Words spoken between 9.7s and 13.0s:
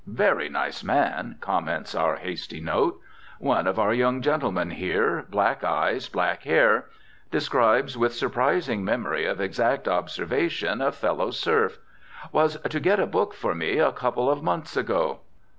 observation a fellow serf "was to get